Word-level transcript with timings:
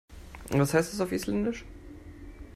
Was 0.49 0.73
heißt 0.73 0.91
das 0.93 0.99
auf 1.01 1.11
Isländisch? 1.11 1.63